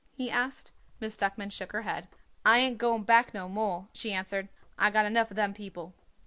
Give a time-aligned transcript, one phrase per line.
[0.17, 0.71] he asked.
[0.99, 2.07] Miss Duckman shook her head.
[2.43, 4.49] "I ain't going back no more," she answered.
[4.75, 5.93] "I got enough of them people."